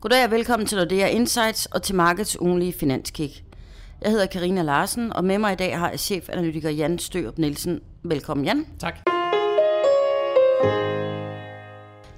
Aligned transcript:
Goddag 0.00 0.24
og 0.24 0.30
velkommen 0.30 0.66
til 0.66 0.78
Nordea 0.78 1.06
Insights 1.06 1.66
og 1.66 1.82
til 1.82 1.94
Markets 1.94 2.40
ugenlige 2.40 2.72
finanskick. 2.72 3.42
Jeg 4.02 4.10
hedder 4.10 4.26
Karina 4.26 4.62
Larsen, 4.62 5.12
og 5.12 5.24
med 5.24 5.38
mig 5.38 5.52
i 5.52 5.56
dag 5.56 5.78
har 5.78 5.90
jeg 5.90 6.00
chefanalytiker 6.00 6.70
Jan 6.70 6.98
Størup 6.98 7.38
Nielsen. 7.38 7.80
Velkommen 8.02 8.46
Jan. 8.46 8.66
Tak. 8.78 8.94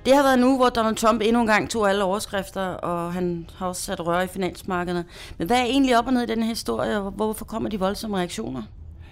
Det 0.05 0.15
har 0.15 0.23
været 0.23 0.39
nu, 0.39 0.57
hvor 0.57 0.69
Donald 0.69 0.97
Trump 0.97 1.23
endnu 1.23 1.41
en 1.41 1.47
gang 1.47 1.71
tog 1.71 1.89
alle 1.89 2.05
overskrifter, 2.05 2.63
og 2.63 3.13
han 3.13 3.49
har 3.57 3.67
også 3.67 3.83
sat 3.83 4.07
røre 4.07 4.25
i 4.25 4.29
finansmarkederne. 4.29 5.05
Men 5.39 5.47
hvad 5.47 5.57
er 5.57 5.65
egentlig 5.65 5.99
op 5.99 6.07
og 6.07 6.13
ned 6.13 6.23
i 6.23 6.27
den 6.27 6.43
her 6.43 6.49
historie, 6.49 6.99
og 6.99 7.11
hvorfor 7.11 7.45
kommer 7.45 7.69
de 7.69 7.79
voldsomme 7.79 8.17
reaktioner? 8.19 8.63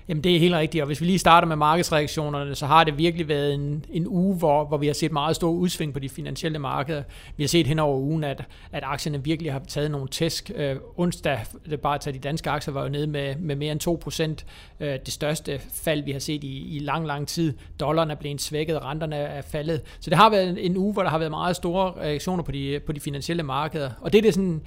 Jamen 0.08 0.24
det 0.24 0.36
er 0.36 0.38
helt 0.38 0.54
rigtigt, 0.54 0.82
og 0.82 0.86
hvis 0.86 1.00
vi 1.00 1.06
lige 1.06 1.18
starter 1.18 1.48
med 1.48 1.56
markedsreaktionerne, 1.56 2.54
så 2.54 2.66
har 2.66 2.84
det 2.84 2.98
virkelig 2.98 3.28
været 3.28 3.54
en, 3.54 3.84
en 3.90 4.06
uge, 4.06 4.36
hvor, 4.36 4.64
hvor 4.64 4.76
vi 4.76 4.86
har 4.86 4.94
set 4.94 5.12
meget 5.12 5.36
store 5.36 5.52
udsving 5.52 5.92
på 5.92 5.98
de 5.98 6.08
finansielle 6.08 6.58
markeder. 6.58 7.02
Vi 7.36 7.42
har 7.42 7.48
set 7.48 7.66
hen 7.66 7.78
over 7.78 7.98
ugen, 7.98 8.24
at, 8.24 8.44
at 8.72 8.82
aktierne 8.86 9.24
virkelig 9.24 9.52
har 9.52 9.62
taget 9.68 9.90
nogle 9.90 10.08
tæsk. 10.08 10.50
Øh, 10.54 10.76
onsdag, 10.96 11.40
det 11.70 11.80
bare 11.80 11.94
at 11.94 12.00
tage 12.00 12.14
de 12.14 12.18
danske 12.18 12.50
aktier, 12.50 12.74
var 12.74 12.82
jo 12.82 12.88
nede 12.88 13.06
med, 13.06 13.36
med 13.36 13.56
mere 13.56 13.72
end 13.72 14.40
2%. 14.80 14.84
Øh, 14.86 14.98
det 15.06 15.12
største 15.12 15.60
fald, 15.72 16.02
vi 16.02 16.12
har 16.12 16.18
set 16.18 16.44
i, 16.44 16.76
i 16.76 16.78
lang, 16.78 17.06
lang 17.06 17.28
tid. 17.28 17.54
Dollaren 17.80 18.10
er 18.10 18.14
blevet 18.14 18.40
svækket, 18.40 18.82
renterne 18.82 19.16
er 19.16 19.42
faldet. 19.42 19.82
Så 20.00 20.10
det 20.10 20.18
har 20.18 20.30
været 20.30 20.66
en 20.66 20.76
uge, 20.76 20.92
hvor 20.92 21.02
der 21.02 21.10
har 21.10 21.18
været 21.18 21.30
meget 21.30 21.56
store 21.56 21.92
reaktioner 22.00 22.42
på 22.42 22.52
de, 22.52 22.80
på 22.86 22.92
de 22.92 23.00
finansielle 23.00 23.42
markeder. 23.42 23.90
Og 24.00 24.12
det 24.12 24.18
er 24.18 24.22
det 24.22 24.34
sådan 24.34 24.62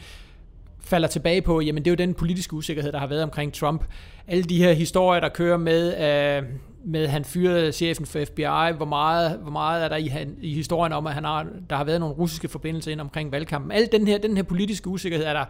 falder 0.84 1.08
tilbage 1.08 1.42
på, 1.42 1.62
jamen 1.62 1.86
det 1.86 1.90
er 1.90 1.92
jo 1.92 1.96
den 1.96 2.14
politiske 2.14 2.54
usikkerhed, 2.54 2.92
der 2.92 3.00
har 3.00 3.08
været 3.08 3.24
omkring 3.24 3.54
Trump. 3.54 3.84
Alle 4.28 4.44
de 4.44 4.58
her 4.58 4.74
historier, 4.74 5.22
der 5.22 5.30
kører 5.30 5.58
med, 5.58 5.94
øh, 5.94 6.44
med 6.86 7.08
han 7.08 7.26
fyrede 7.26 7.72
chefen 7.72 8.06
for 8.06 8.26
FBI, 8.26 8.76
hvor 8.78 8.86
meget, 8.86 9.40
hvor 9.42 9.52
meget 9.52 9.84
er 9.84 9.90
der 9.90 9.96
i, 9.96 10.12
i 10.42 10.54
historien 10.54 10.94
om, 10.94 11.08
at 11.08 11.14
han 11.14 11.24
har, 11.24 11.48
der 11.70 11.76
har 11.76 11.84
været 11.84 12.00
nogle 12.00 12.16
russiske 12.16 12.48
forbindelser 12.48 12.92
ind 12.92 13.02
omkring 13.02 13.32
valgkampen. 13.32 13.72
Al 13.72 13.90
den 13.92 14.08
her, 14.08 14.18
den 14.18 14.36
her 14.36 14.44
politiske 14.44 14.90
usikkerhed 14.90 15.26
er 15.26 15.34
der, 15.34 15.46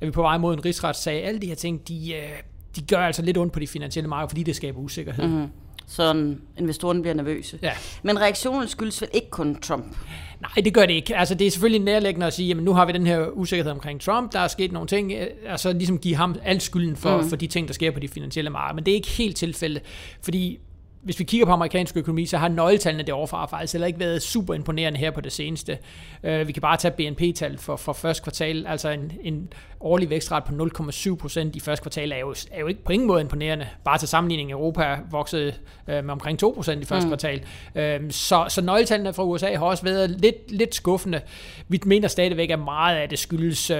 er 0.00 0.06
vi 0.06 0.10
på 0.10 0.22
vej 0.22 0.38
mod 0.38 0.54
en 0.54 0.64
rigsretssag. 0.64 1.24
Alle 1.24 1.40
de 1.40 1.46
her 1.46 1.54
ting, 1.54 1.88
de, 1.88 2.14
øh, 2.14 2.42
de 2.76 2.82
gør 2.82 2.98
altså 2.98 3.22
lidt 3.22 3.38
ondt 3.38 3.52
på 3.52 3.60
de 3.60 3.66
finansielle 3.66 4.08
markeder, 4.08 4.28
fordi 4.28 4.42
det 4.42 4.56
skaber 4.56 4.80
usikkerhed. 4.80 5.26
Mm-hmm. 5.26 5.48
Så 5.86 6.34
investorerne 6.58 7.02
bliver 7.02 7.14
nervøse. 7.14 7.58
Ja. 7.62 7.72
Men 8.02 8.20
reaktionen 8.20 8.68
skyldes 8.68 9.02
vel 9.02 9.10
ikke 9.12 9.30
kun 9.30 9.60
Trump? 9.60 9.96
Nej, 10.40 10.64
det 10.64 10.74
gør 10.74 10.86
det 10.86 10.94
ikke. 10.94 11.16
Altså, 11.16 11.34
det 11.34 11.46
er 11.46 11.50
selvfølgelig 11.50 11.84
nærlæggende 11.84 12.26
at 12.26 12.32
sige, 12.32 12.50
at 12.50 12.62
nu 12.62 12.72
har 12.72 12.86
vi 12.86 12.92
den 12.92 13.06
her 13.06 13.26
usikkerhed 13.28 13.72
omkring 13.72 14.00
Trump, 14.00 14.32
der 14.32 14.40
er 14.40 14.48
sket 14.48 14.72
nogle 14.72 14.88
ting, 14.88 15.12
altså 15.46 15.72
ligesom 15.72 15.98
give 15.98 16.16
ham 16.16 16.36
al 16.44 16.60
skylden 16.60 16.96
for, 16.96 17.20
mm. 17.20 17.28
for 17.28 17.36
de 17.36 17.46
ting, 17.46 17.68
der 17.68 17.74
sker 17.74 17.90
på 17.90 18.00
de 18.00 18.08
finansielle 18.08 18.50
markeder. 18.50 18.74
Men 18.74 18.84
det 18.84 18.92
er 18.92 18.96
ikke 18.96 19.10
helt 19.10 19.36
tilfældet, 19.36 19.82
fordi 20.22 20.58
hvis 21.04 21.18
vi 21.18 21.24
kigger 21.24 21.46
på 21.46 21.52
amerikansk 21.52 21.96
økonomi, 21.96 22.26
så 22.26 22.38
har 22.38 22.48
nøgletallene 22.48 23.02
derovre 23.02 23.48
faktisk 23.48 23.72
heller 23.72 23.86
ikke 23.86 24.00
været 24.00 24.22
super 24.22 24.54
imponerende 24.54 24.98
her 24.98 25.10
på 25.10 25.20
det 25.20 25.32
seneste. 25.32 25.78
Uh, 26.22 26.48
vi 26.48 26.52
kan 26.52 26.60
bare 26.60 26.76
tage 26.76 26.92
BNP-tal 26.92 27.58
for, 27.58 27.76
for 27.76 27.92
første 27.92 28.22
kvartal, 28.22 28.66
altså 28.66 28.88
en, 28.88 29.12
en 29.22 29.52
årlig 29.84 30.10
vækstret 30.10 30.44
på 30.44 30.52
0,7 30.52 31.16
procent 31.16 31.56
i 31.56 31.60
første 31.60 31.82
kvartal 31.82 32.12
er 32.12 32.18
jo, 32.18 32.34
er 32.50 32.60
jo 32.60 32.66
ikke 32.66 32.84
på 32.84 32.92
ingen 32.92 33.06
måde 33.06 33.20
imponerende. 33.20 33.66
Bare 33.84 33.98
til 33.98 34.08
sammenligning, 34.08 34.52
Europa 34.52 34.98
voksede 35.10 35.52
uh, 35.88 35.94
med 35.94 36.10
omkring 36.10 36.38
2 36.38 36.52
procent 36.56 36.82
i 36.82 36.84
første 36.84 37.06
mm. 37.06 37.10
kvartal. 37.10 37.44
Uh, 37.74 38.10
så, 38.10 38.44
så 38.48 38.62
nøgletallene 38.62 39.12
fra 39.12 39.24
USA 39.24 39.56
har 39.56 39.64
også 39.64 39.84
været 39.84 40.10
lidt, 40.10 40.50
lidt 40.50 40.74
skuffende. 40.74 41.20
Vi 41.68 41.80
mener 41.86 42.08
stadigvæk, 42.08 42.50
at 42.50 42.58
meget 42.58 42.96
af 42.96 43.08
det 43.08 43.18
skyldes, 43.18 43.70
uh, 43.70 43.76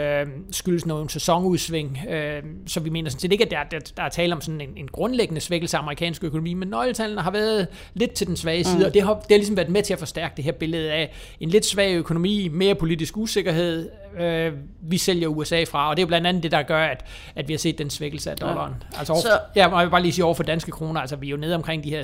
skyldes 0.51 0.87
nogle 0.87 1.11
sæsonudsving, 1.11 1.99
uh, 2.09 2.49
så 2.67 2.81
vi 2.81 2.91
mener 2.91 3.11
sådan 3.11 3.21
set 3.21 3.33
ikke, 3.33 3.45
at 3.45 3.51
der, 3.51 3.63
der, 3.71 3.93
der 3.97 4.03
er 4.03 4.09
tale 4.09 4.35
om 4.35 4.41
sådan 4.41 4.61
en, 4.61 4.71
en 4.77 4.89
grundlæggende 4.89 5.41
svækkelse 5.41 5.77
af 5.77 5.81
amerikansk 5.81 6.25
økonomi, 6.25 6.55
men 6.55 6.69
nøgletallene 6.69 7.05
tallene 7.05 7.23
har 7.23 7.31
været 7.31 7.67
lidt 7.95 8.13
til 8.13 8.27
den 8.27 8.37
svage 8.37 8.65
side, 8.65 8.79
mm. 8.79 8.85
og 8.85 8.95
det 8.95 9.03
har, 9.03 9.15
det 9.15 9.31
har 9.31 9.37
ligesom 9.37 9.57
været 9.57 9.69
med 9.69 9.83
til 9.83 9.93
at 9.93 9.99
forstærke 9.99 10.33
det 10.37 10.45
her 10.45 10.53
billede 10.53 10.93
af 10.93 11.13
en 11.41 11.49
lidt 11.49 11.67
svag 11.67 11.95
økonomi, 11.95 12.49
mere 12.53 12.75
politisk 12.75 13.17
usikkerhed. 13.17 13.89
Øh, 14.19 14.53
vi 14.83 14.99
sælger 14.99 15.29
USA 15.29 15.65
fra, 15.65 15.91
og 15.91 15.97
det 15.97 16.03
er 16.03 16.07
blandt 16.07 16.27
andet 16.27 16.43
det, 16.43 16.51
der 16.51 16.63
gør, 16.63 16.85
at, 16.85 17.05
at 17.35 17.49
vi 17.49 17.53
har 17.53 17.59
set 17.59 17.79
den 17.79 17.91
svækkelse 17.91 18.31
af 18.31 18.37
dollaren. 18.37 18.75
Ja. 18.93 18.99
Altså 18.99 19.13
over, 19.13 19.23
Så... 19.23 19.41
ja, 19.57 19.77
jeg 19.77 19.85
vil 19.85 19.91
bare 19.91 20.03
lige 20.03 20.13
sige 20.13 20.25
over 20.25 20.35
for 20.35 20.43
danske 20.43 20.71
kroner, 20.71 21.01
altså 21.01 21.17
vi 21.17 21.27
er 21.27 21.31
jo 21.31 21.37
nede 21.37 21.55
omkring 21.55 21.85
de 21.85 21.91
her 21.91 22.03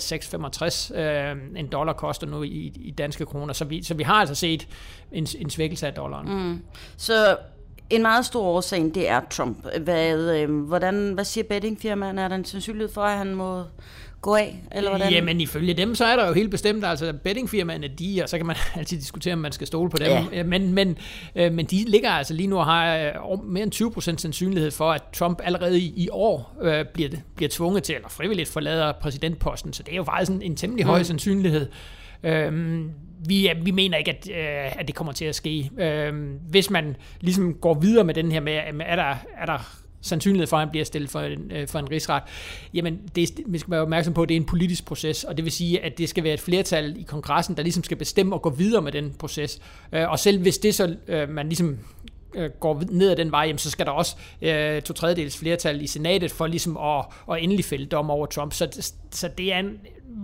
6,65 0.92 0.98
øh, 0.98 1.36
en 1.56 1.66
dollar 1.66 1.92
koster 1.92 2.26
nu 2.26 2.42
i, 2.42 2.72
i 2.74 2.90
danske 2.90 3.26
kroner, 3.26 3.52
så 3.52 3.64
vi, 3.64 3.82
så 3.82 3.94
vi 3.94 4.02
har 4.02 4.14
altså 4.14 4.34
set 4.34 4.68
en, 5.12 5.26
en 5.38 5.50
svækkelse 5.50 5.86
af 5.86 5.92
dollaren. 5.94 6.28
Mm. 6.28 6.62
Så 6.96 7.36
en 7.90 8.02
meget 8.02 8.26
stor 8.26 8.42
årsag, 8.42 8.82
det 8.94 9.08
er 9.08 9.20
Trump. 9.30 9.66
Hvad, 9.80 10.36
øh, 10.40 10.60
hvordan, 10.60 11.12
hvad 11.14 11.24
siger 11.24 11.44
bettingfirmaerne? 11.44 12.22
Er 12.22 12.28
der 12.28 12.36
en 12.36 12.44
sandsynlighed 12.44 12.92
for, 12.94 13.02
at 13.02 13.18
han 13.18 13.34
må 13.34 13.64
gå 14.20 14.34
af, 14.34 14.62
eller 14.72 14.90
hvordan? 14.90 15.12
Jamen 15.12 15.40
ifølge 15.40 15.74
dem, 15.74 15.94
så 15.94 16.04
er 16.04 16.16
der 16.16 16.26
jo 16.26 16.32
helt 16.32 16.50
bestemt, 16.50 16.84
altså 16.84 17.12
bettingfirmaerne, 17.24 17.88
de, 17.88 18.20
og 18.22 18.28
så 18.28 18.36
kan 18.36 18.46
man 18.46 18.56
altid 18.76 18.98
diskutere, 18.98 19.32
om 19.32 19.38
man 19.38 19.52
skal 19.52 19.66
stole 19.66 19.90
på 19.90 19.96
dem, 19.96 20.24
ja. 20.32 20.42
men, 20.42 20.74
men, 20.74 20.98
øh, 21.36 21.52
men 21.52 21.66
de 21.66 21.84
ligger 21.86 22.10
altså 22.10 22.34
lige 22.34 22.46
nu 22.46 22.58
og 22.58 22.64
har 22.64 22.96
øh, 22.96 23.44
mere 23.44 23.62
end 23.62 23.74
20% 23.74 24.00
sandsynlighed 24.00 24.70
for, 24.70 24.92
at 24.92 25.02
Trump 25.12 25.40
allerede 25.44 25.80
i, 25.80 25.92
i 25.96 26.08
år 26.12 26.56
øh, 26.62 26.84
bliver, 26.94 27.10
bliver 27.36 27.48
tvunget 27.48 27.82
til, 27.82 27.94
eller 27.94 28.08
frivilligt 28.08 28.48
forlader 28.48 28.92
præsidentposten, 28.92 29.72
så 29.72 29.82
det 29.82 29.92
er 29.92 29.96
jo 29.96 30.04
faktisk 30.04 30.30
en, 30.30 30.42
en 30.42 30.56
temmelig 30.56 30.84
høj 30.84 30.98
mm. 30.98 31.04
sandsynlighed. 31.04 31.68
Øhm, 32.22 32.90
vi, 33.26 33.50
vi 33.62 33.70
mener 33.70 33.98
ikke, 33.98 34.10
at, 34.10 34.28
øh, 34.30 34.80
at 34.80 34.86
det 34.86 34.94
kommer 34.94 35.12
til 35.12 35.24
at 35.24 35.34
ske. 35.34 35.70
Øhm, 35.78 36.38
hvis 36.48 36.70
man 36.70 36.96
ligesom 37.20 37.54
går 37.54 37.74
videre 37.74 38.04
med 38.04 38.14
den 38.14 38.32
her 38.32 38.40
med, 38.40 38.52
er 38.86 38.96
der, 38.96 39.14
er 39.36 39.46
der 39.46 39.79
sandsynlighed 40.00 40.46
for, 40.46 40.56
at 40.56 40.60
han 40.60 40.70
bliver 40.70 40.84
stillet 40.84 41.10
for 41.10 41.20
en, 41.20 41.52
øh, 41.52 41.68
for 41.68 41.78
en 41.78 41.90
rigsret, 41.90 42.22
jamen 42.74 43.00
det, 43.16 43.30
vi 43.46 43.58
skal 43.58 43.70
være 43.70 43.80
opmærksom 43.80 44.14
på, 44.14 44.22
at 44.22 44.28
det 44.28 44.34
er 44.34 44.40
en 44.40 44.46
politisk 44.46 44.84
proces, 44.84 45.24
og 45.24 45.36
det 45.36 45.44
vil 45.44 45.52
sige, 45.52 45.84
at 45.84 45.98
det 45.98 46.08
skal 46.08 46.24
være 46.24 46.34
et 46.34 46.40
flertal 46.40 46.96
i 47.00 47.02
kongressen, 47.02 47.56
der 47.56 47.62
ligesom 47.62 47.84
skal 47.84 47.96
bestemme 47.96 48.34
og 48.34 48.42
gå 48.42 48.50
videre 48.50 48.82
med 48.82 48.92
den 48.92 49.14
proces. 49.18 49.60
Øh, 49.92 50.10
og 50.10 50.18
selv 50.18 50.42
hvis 50.42 50.58
det 50.58 50.74
så, 50.74 50.96
øh, 51.08 51.28
man 51.28 51.46
ligesom 51.46 51.78
går 52.60 52.82
ned 52.90 53.10
ad 53.10 53.16
den 53.16 53.30
vej, 53.30 53.42
jamen, 53.42 53.58
så 53.58 53.70
skal 53.70 53.86
der 53.86 53.92
også 53.92 54.16
øh, 54.42 54.82
to 54.82 54.94
tredjedels 54.94 55.38
flertal 55.38 55.82
i 55.82 55.86
senatet 55.86 56.30
for 56.30 56.46
ligesom 56.46 56.76
at, 56.76 57.04
at 57.32 57.42
endelig 57.42 57.64
fælde 57.64 57.86
dom 57.86 58.10
over 58.10 58.26
Trump. 58.26 58.52
Så, 58.52 58.92
så 59.10 59.30
det 59.38 59.52
er 59.52 59.58
en 59.58 59.78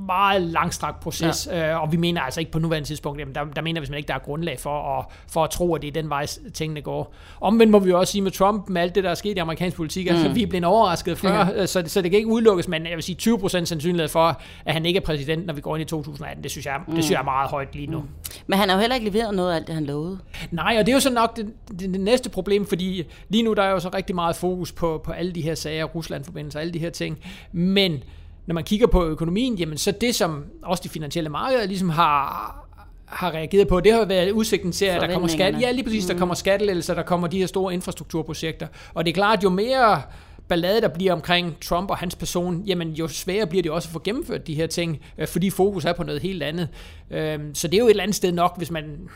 meget 0.06 0.42
langstrakt 0.42 1.00
proces, 1.00 1.48
ja. 1.50 1.72
øh, 1.72 1.82
og 1.82 1.92
vi 1.92 1.97
mener 1.97 2.20
altså 2.20 2.41
ikke 2.41 2.52
på 2.52 2.58
nuværende 2.58 2.88
tidspunkt, 2.88 3.20
jamen 3.20 3.34
der, 3.34 3.44
der 3.44 3.62
mener 3.62 3.80
vi 3.80 3.86
simpelthen 3.86 3.98
ikke, 3.98 4.08
der 4.08 4.14
er 4.14 4.19
grundlag 4.19 4.60
for 4.60 4.98
at, 4.98 5.04
for 5.28 5.44
at 5.44 5.50
tro, 5.50 5.74
at 5.74 5.82
det 5.82 5.88
er 5.88 5.92
den 5.92 6.10
vej, 6.10 6.26
tingene 6.54 6.80
går. 6.80 7.14
Omvendt 7.41 7.70
må 7.70 7.78
vi 7.78 7.92
også 7.92 8.12
sige 8.12 8.22
med 8.22 8.30
Trump, 8.30 8.69
med 8.69 8.82
alt 8.82 8.94
det, 8.94 9.04
der 9.04 9.10
er 9.10 9.14
sket 9.14 9.36
i 9.36 9.41
amerikansk 9.41 9.76
politik, 9.76 10.06
altså, 10.06 10.19
mm. 10.19 10.25
altså 10.25 10.34
vi 10.34 10.42
er 10.42 10.46
blevet 10.46 10.64
overrasket 10.64 11.19
før, 11.19 11.46
ja. 11.46 11.62
Øh, 11.62 11.69
så, 11.69 11.82
så 11.86 12.02
det 12.02 12.10
kan 12.10 12.19
ikke 12.19 12.30
udelukkes, 12.30 12.69
men 12.69 12.86
jeg 12.86 12.94
vil 12.94 13.02
sige 13.02 13.34
20% 13.34 13.48
sandsynlighed 13.48 14.08
for, 14.08 14.41
at 14.64 14.72
han 14.72 14.86
ikke 14.86 14.96
er 14.96 15.04
præsident, 15.04 15.46
når 15.46 15.54
vi 15.54 15.60
går 15.60 15.76
ind 15.76 15.82
i 15.82 15.84
2018. 15.84 16.42
Det 16.42 16.50
synes 16.50 16.66
jeg, 16.66 16.80
mm. 16.86 16.94
det 16.94 17.04
synes 17.04 17.12
jeg 17.12 17.20
er 17.20 17.25
meget 17.25 17.50
højt 17.50 17.75
lige 17.75 17.86
nu. 17.86 17.98
Mm. 17.98 18.08
Men 18.46 18.58
han 18.58 18.69
har 18.69 18.76
jo 18.76 18.80
heller 18.80 18.94
ikke 18.94 19.10
leveret 19.10 19.34
noget 19.34 19.52
af 19.52 19.56
alt 19.56 19.66
det, 19.66 19.75
han 19.75 19.86
lovede. 19.86 20.19
Nej, 20.50 20.76
og 20.78 20.86
det 20.86 20.92
er 20.92 20.96
jo 20.96 21.00
så 21.00 21.12
nok 21.12 21.36
det, 21.36 21.52
det, 21.69 21.80
det 21.80 22.00
næste 22.00 22.30
problem, 22.30 22.66
fordi 22.66 23.02
lige 23.28 23.42
nu 23.42 23.52
der 23.52 23.62
er 23.62 23.70
jo 23.70 23.80
så 23.80 23.88
rigtig 23.88 24.14
meget 24.14 24.36
fokus 24.36 24.72
på, 24.72 25.00
på 25.04 25.12
alle 25.12 25.32
de 25.32 25.42
her 25.42 25.54
sager, 25.54 25.84
Rusland-forbindelser, 25.84 26.60
alle 26.60 26.72
de 26.72 26.78
her 26.78 26.91
ting, 26.91 27.19
men 27.52 28.02
når 28.46 28.54
man 28.54 28.64
kigger 28.64 28.86
på 28.86 29.04
økonomien, 29.04 29.54
jamen 29.54 29.78
så 29.78 29.90
det, 29.90 30.14
som 30.14 30.44
også 30.62 30.82
de 30.84 30.88
finansielle 30.88 31.30
markeder 31.30 31.66
ligesom 31.66 31.88
har, 31.88 32.66
har 33.06 33.30
reageret 33.30 33.68
på, 33.68 33.80
det 33.80 33.92
har 33.92 34.04
været 34.04 34.30
udsigten 34.30 34.72
til, 34.72 34.84
at 34.84 35.00
der 35.00 35.12
kommer 35.12 35.28
skat, 35.28 35.60
ja, 35.60 35.70
lige 35.70 35.84
præcis, 35.84 36.04
mm. 36.04 36.08
der 36.08 36.18
kommer 36.18 36.34
skattelettelser, 36.34 36.94
der 36.94 37.02
kommer 37.02 37.28
de 37.28 37.38
her 37.38 37.46
store 37.46 37.74
infrastrukturprojekter. 37.74 38.66
Og 38.94 39.04
det 39.04 39.10
er 39.10 39.14
klart, 39.14 39.44
jo 39.44 39.48
mere 39.48 40.02
ballade, 40.48 40.80
der 40.80 40.88
bliver 40.88 41.12
omkring 41.12 41.56
Trump 41.60 41.90
og 41.90 41.96
hans 41.96 42.14
person, 42.14 42.62
jamen 42.66 42.92
jo 42.92 43.08
sværere 43.08 43.46
bliver 43.46 43.62
det 43.62 43.72
også 43.72 43.88
at 43.88 43.92
få 43.92 44.00
gennemført 44.04 44.46
de 44.46 44.54
her 44.54 44.66
ting, 44.66 45.00
øh, 45.18 45.28
fordi 45.28 45.50
fokus 45.50 45.84
er 45.84 45.92
på 45.92 46.02
noget 46.02 46.22
helt 46.22 46.42
andet. 46.42 46.68
Øhm, 47.10 47.54
så 47.54 47.68
det 47.68 47.74
er 47.74 47.78
jo 47.78 47.86
et 47.86 47.90
eller 47.90 48.02
andet 48.02 48.14
sted 48.14 48.32
nok, 48.32 48.56
hvis 48.56 48.70
man, 48.70 49.08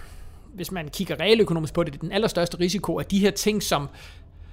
hvis 0.54 0.72
man 0.72 0.88
kigger 0.88 1.20
realøkonomisk 1.20 1.74
på 1.74 1.84
det, 1.84 1.92
det 1.92 1.98
er 1.98 2.02
den 2.02 2.12
allerstørste 2.12 2.60
risiko, 2.60 2.96
at 2.96 3.10
de 3.10 3.18
her 3.18 3.30
ting, 3.30 3.62
som 3.62 3.88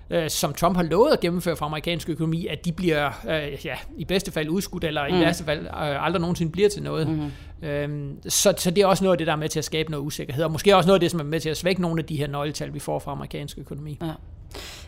øh, 0.09 0.29
som 0.29 0.53
Trump 0.53 0.75
har 0.75 0.84
lovet 0.84 1.12
at 1.12 1.19
gennemføre 1.19 1.56
for 1.56 1.66
amerikansk 1.66 2.09
økonomi, 2.09 2.47
at 2.47 2.66
de 2.66 2.72
bliver 2.72 3.12
øh, 3.29 3.66
ja, 3.66 3.75
i 3.97 4.06
bedste 4.06 4.31
fald 4.31 4.50
udskudt, 4.50 4.84
eller 4.84 5.09
mm. 5.09 5.16
i 5.16 5.19
værste 5.19 5.44
fald 5.44 5.66
øh, 5.66 6.06
aldrig 6.06 6.22
nogensinde 6.22 6.51
bliver 6.51 6.69
til 6.69 6.84
noget. 6.84 7.07
Mm. 7.07 7.68
Øhm, 7.68 8.29
så, 8.29 8.53
så 8.57 8.72
det 8.72 8.81
er 8.81 8.85
også 8.85 9.03
noget 9.03 9.13
af 9.13 9.18
det, 9.18 9.28
der 9.28 9.34
er 9.34 9.38
med 9.38 9.50
til 9.50 9.59
at 9.59 9.66
skabe 9.66 9.91
noget 9.91 10.06
usikkerhed, 10.06 10.44
og 10.44 10.51
måske 10.51 10.75
også 10.75 10.88
noget 10.88 10.95
af 10.95 11.00
det, 11.00 11.12
som 11.12 11.19
er 11.19 11.23
med 11.23 11.40
til 11.40 11.50
at 11.50 11.57
svække 11.57 11.81
nogle 11.81 12.00
af 12.00 12.06
de 12.06 12.18
her 12.18 12.28
nøgletal, 12.28 12.73
vi 12.73 12.79
får 12.79 13.00
fra 13.00 13.12
amerikansk 13.12 13.57
økonomi. 13.57 13.97
Ja. 14.01 14.12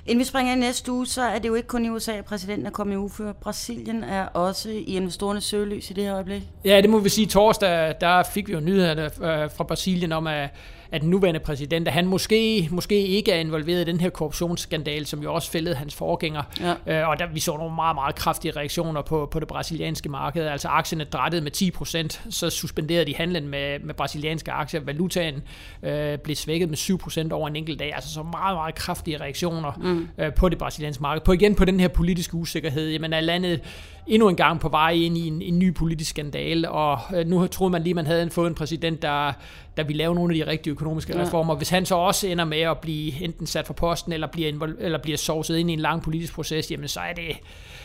Inden 0.06 0.20
vi 0.20 0.24
springer 0.24 0.52
ind 0.52 0.60
næste 0.60 0.92
uge, 0.92 1.08
så 1.08 1.22
er 1.22 1.40
det 1.40 1.48
jo 1.48 1.56
ikke 1.56 1.68
kun 1.68 1.86
i 1.86 1.90
USA, 1.90 2.12
at 2.12 2.26
præsidenten 2.26 2.68
er 2.68 2.72
kommet 2.72 2.94
i 2.94 2.98
ufør. 2.98 3.34
Brasilien 3.34 4.04
er 4.04 4.26
også 4.26 4.70
i 4.70 4.96
investorernes 4.96 5.44
søgelys 5.44 5.92
i 5.92 5.94
det 5.94 6.04
her 6.04 6.14
øjeblik. 6.14 6.44
Ja, 6.66 6.82
det 6.82 6.90
må 6.90 7.00
vi 7.00 7.10
sige. 7.10 7.28
Torsdag, 7.28 7.96
der 8.02 8.24
fik 8.24 8.48
vi 8.48 8.54
jo 8.54 8.60
nyhederne 8.60 9.04
øh, 9.04 9.50
fra 9.58 9.64
Brasilien 9.64 10.12
om, 10.12 10.28
at 10.28 10.50
at 10.92 11.02
den 11.02 11.10
nuværende 11.10 11.40
præsident, 11.40 11.88
at 11.88 11.94
han 11.94 12.08
måske, 12.08 12.68
måske 12.72 13.08
ikke 13.08 13.32
er 13.32 13.40
involveret 13.40 13.82
i 13.82 13.84
den 13.92 14.00
her 14.00 14.10
korruptionsskandal, 14.10 15.06
som 15.06 15.24
jo 15.24 15.34
også 15.34 15.52
fældede 15.52 15.76
hans 15.76 15.96
forgænger. 15.96 16.44
Ja. 16.88 17.02
Øh, 17.02 17.10
og 17.10 17.20
der, 17.20 17.26
vi 17.34 17.40
så 17.40 17.58
nogle 17.58 17.76
meget, 17.76 17.96
meget 17.96 18.16
kraftige 18.16 18.52
reaktioner 18.52 19.02
på, 19.02 19.28
på 19.32 19.40
det 19.40 19.48
brasilianske 19.48 20.10
marked. 20.10 20.48
Altså 20.48 20.68
aktierne 20.68 21.04
drættede 21.04 21.42
med 21.42 21.52
10 21.52 21.72
procent, 21.72 22.22
så 22.30 22.50
suspenderede 22.50 23.06
de 23.06 23.16
handlen 23.16 23.48
med, 23.48 23.80
med 23.80 23.94
brasilianske 23.94 24.52
aktier. 24.52 24.82
Valutaen 24.82 25.44
øh, 25.84 26.18
blev 26.18 26.36
svækket 26.36 26.70
med 26.70 26.78
7 26.78 26.98
procent 26.98 27.34
over 27.34 27.48
en 27.48 27.56
enkelt 27.56 27.80
dag. 27.80 27.96
Altså 27.96 28.14
så 28.14 28.24
meget, 28.24 28.56
meget 28.56 28.76
kraftige 28.76 29.18
reaktioner. 29.18 29.72
mm. 29.82 30.08
øh, 30.18 30.34
på 30.34 30.50
det 30.50 30.58
brasilianske 30.58 31.02
marked. 31.02 31.22
På 31.22 31.32
igen 31.32 31.56
på 31.56 31.66
den 31.66 31.80
her 31.80 31.88
politiske 31.88 32.36
usikkerhed. 32.36 32.90
Jamen 32.90 33.14
er 33.14 33.22
landet 33.22 33.62
endnu 34.10 34.30
en 34.30 34.36
gang 34.36 34.60
på 34.60 34.70
vej 34.70 34.92
ind 34.92 35.18
i 35.18 35.28
en, 35.28 35.42
en 35.42 35.60
ny 35.60 35.74
politisk 35.74 36.10
skandale, 36.10 36.72
og 36.72 37.00
øh, 37.16 37.28
nu 37.28 37.48
troede 37.48 37.72
man 37.72 37.84
lige, 37.84 37.94
man 37.94 38.06
havde 38.06 38.30
fået 38.30 38.48
en 38.48 38.56
præsident, 38.56 39.02
der, 39.02 39.34
der 39.78 39.84
ville 39.84 39.98
lave 39.98 40.16
nogle 40.16 40.34
af 40.34 40.46
de 40.46 40.52
rigtige 40.52 40.72
økonomiske 40.80 41.18
ja. 41.18 41.24
reformer. 41.24 41.56
Hvis 41.56 41.70
han 41.70 41.86
så 41.86 41.96
også 41.96 42.28
ender 42.28 42.46
med 42.46 42.62
at 42.62 42.78
blive 42.78 43.24
enten 43.24 43.48
sat 43.48 43.68
for 43.68 43.74
posten, 43.74 44.14
eller 44.14 44.28
bliver, 44.28 44.74
eller 44.80 45.00
bliver 45.00 45.18
sovset 45.18 45.58
ind 45.58 45.70
i 45.70 45.74
en 45.74 45.80
lang 45.80 46.02
politisk 46.02 46.34
proces, 46.34 46.72
jamen 46.72 46.88
så 46.88 47.00
er 47.00 47.14
det 47.14 47.38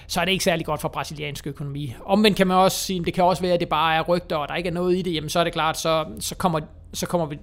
så 0.06 0.20
er 0.20 0.24
det 0.24 0.32
ikke 0.32 0.44
særlig 0.44 0.66
godt 0.66 0.80
for 0.80 0.88
brasiliansk 0.88 1.46
økonomi. 1.46 1.94
Omvendt 2.04 2.36
kan 2.36 2.46
man 2.46 2.56
også 2.56 2.78
sige, 2.78 3.00
at 3.00 3.06
det 3.06 3.14
kan 3.14 3.24
også 3.24 3.42
være, 3.42 3.52
at 3.52 3.60
det 3.60 3.68
bare 3.68 3.96
er 3.96 4.02
rygter, 4.02 4.36
og 4.36 4.48
der 4.48 4.54
ikke 4.54 4.68
er 4.68 4.72
noget 4.72 4.96
i 4.96 5.02
det, 5.02 5.14
jamen 5.14 5.30
så 5.30 5.40
er 5.40 5.44
det 5.44 5.52
klart, 5.52 5.78
så, 5.78 6.04
så 6.20 6.34
kommer, 6.34 6.60
så 6.92 7.06
kommer 7.06 7.26
vi 7.26 7.38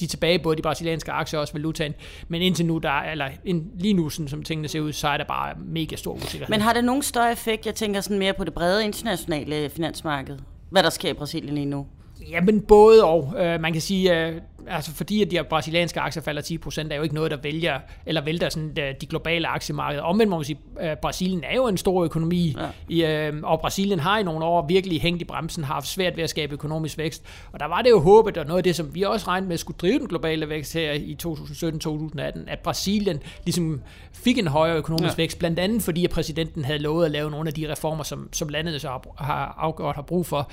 de 0.00 0.06
tilbage, 0.06 0.38
både 0.38 0.56
de 0.56 0.62
brasilianske 0.62 1.12
aktier 1.12 1.38
og 1.38 1.40
også 1.40 1.52
valutaen. 1.52 1.94
Men 2.28 2.42
indtil 2.42 2.66
nu, 2.66 2.78
der, 2.78 2.90
eller 2.90 3.28
ind, 3.44 3.70
lige 3.78 3.94
nu, 3.94 4.08
sådan, 4.08 4.28
som 4.28 4.42
tingene 4.42 4.68
ser 4.68 4.80
ud, 4.80 4.92
så 4.92 5.08
er 5.08 5.16
der 5.16 5.24
bare 5.24 5.54
mega 5.66 5.96
stor 5.96 6.12
usikkerhed. 6.12 6.50
Men 6.50 6.60
har 6.60 6.72
det 6.72 6.84
nogen 6.84 7.02
større 7.02 7.32
effekt? 7.32 7.66
Jeg 7.66 7.74
tænker 7.74 8.00
sådan 8.00 8.18
mere 8.18 8.32
på 8.32 8.44
det 8.44 8.54
brede 8.54 8.84
internationale 8.84 9.70
finansmarked. 9.70 10.38
Hvad 10.70 10.82
der 10.82 10.90
sker 10.90 11.10
i 11.10 11.12
Brasilien 11.12 11.54
lige 11.54 11.66
nu? 11.66 11.86
Ja, 12.30 12.40
men 12.40 12.60
både 12.60 13.04
og. 13.04 13.24
Uh, 13.24 13.60
man 13.60 13.72
kan 13.72 13.82
sige, 13.82 14.28
uh, 14.28 14.36
altså 14.68 14.94
fordi 14.94 15.22
at 15.22 15.30
de 15.30 15.44
brasilianske 15.48 16.00
aktier 16.00 16.22
falder 16.22 16.42
10 16.42 16.58
procent, 16.58 16.92
er 16.92 16.96
jo 16.96 17.02
ikke 17.02 17.14
noget, 17.14 17.30
der 17.30 17.36
vælger, 17.36 17.80
eller 18.06 18.24
vælter 18.24 18.48
sådan 18.48 18.76
de, 18.76 18.94
de 19.00 19.06
globale 19.06 19.48
aktiemarkeder. 19.48 20.02
Omvendt 20.02 20.30
må 20.30 20.36
man 20.36 20.44
sige, 20.44 20.58
at 20.76 20.98
Brasilien 20.98 21.44
er 21.44 21.54
jo 21.54 21.66
en 21.66 21.76
stor 21.76 22.04
økonomi, 22.04 22.56
ja. 22.58 23.28
i, 23.28 23.28
uh, 23.30 23.38
og 23.42 23.60
Brasilien 23.60 24.00
har 24.00 24.18
i 24.18 24.22
nogle 24.22 24.44
år 24.44 24.66
virkelig 24.66 25.00
hængt 25.00 25.22
i 25.22 25.24
bremsen, 25.24 25.64
har 25.64 25.74
haft 25.74 25.86
svært 25.86 26.16
ved 26.16 26.24
at 26.24 26.30
skabe 26.30 26.52
økonomisk 26.52 26.98
vækst. 26.98 27.22
Og 27.52 27.60
der 27.60 27.66
var 27.66 27.82
det 27.82 27.90
jo 27.90 28.00
håbet, 28.00 28.36
og 28.38 28.46
noget 28.46 28.58
af 28.58 28.64
det, 28.64 28.76
som 28.76 28.94
vi 28.94 29.02
også 29.02 29.28
regnede 29.28 29.48
med 29.48 29.56
skulle 29.56 29.76
drive 29.76 29.98
den 29.98 30.08
globale 30.08 30.48
vækst 30.48 30.74
her 30.74 30.92
i 30.92 31.16
2017-2018, 31.26 32.50
at 32.50 32.58
Brasilien 32.58 33.20
ligesom 33.44 33.80
fik 34.12 34.38
en 34.38 34.46
højere 34.46 34.76
økonomisk 34.76 35.18
ja. 35.18 35.22
vækst, 35.22 35.38
blandt 35.38 35.58
andet 35.58 35.82
fordi 35.82 36.04
at 36.04 36.10
præsidenten 36.10 36.64
havde 36.64 36.78
lovet 36.78 37.04
at 37.04 37.10
lave 37.10 37.30
nogle 37.30 37.48
af 37.48 37.54
de 37.54 37.72
reformer, 37.72 38.04
som, 38.04 38.28
som 38.32 38.48
landet 38.48 38.80
så 38.80 38.88
har, 38.88 39.02
har 39.18 39.54
afgjort 39.58 39.94
har 39.94 40.02
brug 40.02 40.26
for. 40.26 40.50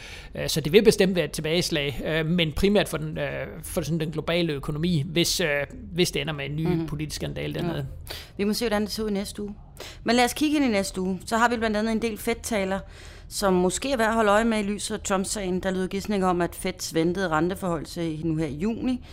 Så 0.48 0.62
det 0.62 0.72
vil 0.72 0.84
bestemt 0.84 1.16
være 1.16 1.26
et 1.26 1.32
tilbageslag, 1.32 2.24
men 2.26 2.52
primært 2.52 2.90
for 2.90 2.98
den, 2.98 3.18
for 3.64 3.82
sådan 3.82 4.00
den 4.06 4.14
globale 4.14 4.54
økonomi, 4.54 5.04
hvis, 5.08 5.40
øh, 5.40 5.48
hvis 5.94 6.12
det 6.12 6.22
ender 6.22 6.34
med 6.34 6.46
en 6.46 6.56
ny 6.56 6.66
mm-hmm. 6.66 6.88
politisk 6.88 7.16
skandal 7.16 7.56
dernede. 7.56 7.88
Ja. 8.10 8.14
Vi 8.38 8.44
må 8.44 8.54
se, 8.54 8.66
hvordan 8.66 8.82
det 8.82 8.92
ser 8.92 9.04
ud 9.04 9.10
i 9.10 9.14
næste 9.14 9.42
uge. 9.42 9.56
Men 10.04 10.16
lad 10.16 10.26
os 10.26 10.34
kigge 10.34 10.56
ind 10.56 10.66
i 10.66 10.68
næste 10.68 11.02
uge. 11.02 11.22
Så 11.26 11.38
har 11.38 11.50
vi 11.50 11.58
blandt 11.58 11.78
andet 11.78 11.92
en 11.92 12.02
del 12.02 12.18
Fed-taler, 12.18 12.80
som 13.30 13.54
måske 13.54 13.92
er 13.92 13.98
værd 13.98 14.08
at 14.08 14.14
holde 14.14 14.32
øje 14.32 14.46
med 14.46 14.60
i 14.60 14.64
lyset 14.64 14.96
af 14.96 15.02
Trump-sagen. 15.02 15.60
Der 15.60 15.72
lyder 15.72 15.88
gidsning 15.88 16.26
om, 16.26 16.42
at 16.42 16.56
Feds 16.56 16.94
ventede 16.94 17.30
renteforhold 17.30 18.24
nu 18.24 18.36
her 18.36 18.46
i 18.46 18.56
juni. 18.56 19.06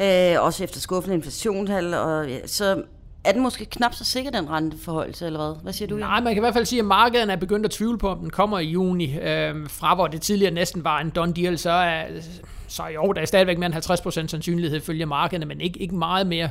Øh, 0.00 0.42
også 0.42 0.64
efter 0.64 0.80
skuffende 0.80 1.16
inflationstal. 1.16 1.94
Og, 1.94 2.28
ja, 2.28 2.46
så 2.46 2.82
er 3.24 3.32
den 3.32 3.42
måske 3.42 3.64
knap 3.64 3.94
så 3.94 4.04
sikker, 4.04 4.30
den 4.30 4.50
renteforhold, 4.50 5.22
eller 5.22 5.46
hvad? 5.46 5.62
Hvad 5.62 5.72
siger 5.72 5.88
du? 5.88 5.96
Nej, 5.96 6.20
man 6.20 6.34
kan 6.34 6.36
i 6.36 6.40
hvert 6.40 6.54
fald 6.54 6.66
sige, 6.66 6.78
at 6.78 6.84
markedet 6.84 7.32
er 7.32 7.36
begyndt 7.36 7.66
at 7.66 7.70
tvivle 7.70 7.98
på, 7.98 8.08
om 8.08 8.18
den 8.18 8.30
kommer 8.30 8.58
i 8.58 8.66
juni. 8.66 9.18
Øh, 9.18 9.54
fra 9.68 9.94
hvor 9.94 10.06
det 10.06 10.22
tidligere 10.22 10.54
næsten 10.54 10.84
var 10.84 11.00
en 11.00 11.10
done 11.10 11.32
deal, 11.32 11.58
så 11.58 11.70
er 11.70 12.04
så 12.68 12.82
jo, 12.86 13.12
der 13.12 13.20
er 13.20 13.24
stadigvæk 13.24 13.58
mere 13.58 13.66
end 13.66 13.90
50% 14.24 14.28
sandsynlighed 14.28 14.80
følge 14.80 15.06
markederne, 15.06 15.46
men 15.46 15.60
ikke, 15.60 15.80
ikke 15.80 15.94
meget 15.94 16.26
mere. 16.26 16.50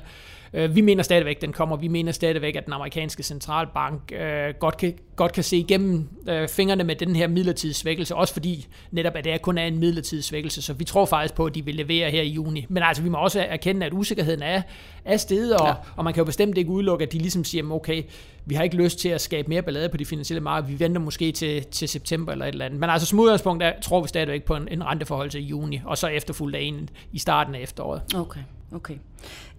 Øh, 0.54 0.76
vi 0.76 0.82
mener 0.82 1.04
stadigvæk, 1.04 1.42
den 1.42 1.54
kommer. 1.54 1.76
Vi 1.76 1.88
mener 1.88 2.12
stadigvæk, 2.12 2.56
at 2.56 2.66
den 2.66 2.74
amerikanske 2.74 3.24
centralbank 3.24 4.12
øh, 4.12 4.54
godt, 4.60 4.78
kan, 4.78 4.94
godt 5.16 5.34
kan 5.34 5.44
se 5.44 5.58
igennem 5.58 6.10
øh, 6.30 6.48
fingrene 6.48 6.84
med 6.84 6.96
den 6.96 7.16
her 7.16 7.28
midlertidige 7.28 7.74
svækkelse, 7.74 8.16
også 8.16 8.34
fordi 8.34 8.68
netop, 8.92 9.16
at 9.16 9.24
det 9.24 9.42
kun 9.42 9.58
er 9.58 9.66
en 9.66 9.80
midlertidig 9.80 10.24
svækkelse, 10.24 10.62
så 10.62 10.74
vi 10.74 10.84
tror 10.84 11.06
faktisk 11.06 11.34
på, 11.34 11.46
at 11.46 11.56
de 11.56 11.66
vil 11.66 11.76
levere 11.76 12.12
her 12.12 12.22
i 12.22 12.30
juni. 12.30 12.66
Men 12.70 12.84
altså, 12.84 13.04
vi 13.04 13.10
må 13.10 13.18
også 13.18 13.46
erkende, 13.50 13.86
at 13.86 13.94
usikkerheden 13.94 14.42
er, 14.42 14.62
er 15.06 15.18
stedet, 15.18 15.58
og, 15.58 15.68
ja. 15.68 15.74
og 15.96 16.04
man 16.04 16.14
kan 16.14 16.22
jo 16.22 16.26
bestemt 16.26 16.58
ikke 16.58 16.70
udelukke, 16.70 17.04
at 17.04 17.14
de 17.14 17.18
ligesom 17.18 17.44
siger, 17.44 17.72
okay, 17.72 18.04
vi 18.46 18.56
har 18.56 18.64
ikke 18.64 18.76
lyst 18.76 19.00
til 19.00 19.10
at 19.10 19.22
skabe 19.22 19.48
mere 19.50 19.62
ballade 19.62 19.90
på 19.90 19.98
de 19.98 20.06
finansielle 20.06 20.42
markeder, 20.42 20.72
vi 20.72 20.80
venter 20.80 21.02
måske 21.02 21.32
til, 21.32 21.64
til 21.64 21.90
september 21.90 22.32
eller 22.32 22.46
et 22.46 22.52
eller 22.52 22.66
andet. 22.66 22.80
Men 22.80 22.90
altså 22.90 23.08
som 23.08 23.20
udgangspunkt, 23.20 23.64
der 23.64 23.72
tror 23.82 24.02
vi 24.02 24.08
stadigvæk 24.08 24.44
på 24.44 24.56
en, 24.56 24.68
en 24.72 24.86
renteforhold 24.86 25.30
til 25.30 25.48
juni, 25.48 25.82
og 25.86 25.98
så 25.98 26.07
efterfulgt 26.10 26.56
af 26.56 26.62
en 26.62 26.90
i 27.12 27.20
starten 27.20 27.56
af 27.56 27.60
efteråret. 27.60 28.02
Okay. 28.16 28.42
Okay. 28.72 28.96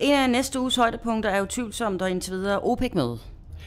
En 0.00 0.14
af 0.14 0.30
næste 0.30 0.60
uges 0.60 0.76
højdepunkter 0.76 1.30
er 1.30 1.38
jo 1.38 1.46
tvivlsomt 1.46 2.02
og 2.02 2.10
indtil 2.10 2.32
videre 2.32 2.60
OPEC-mødet. 2.60 3.20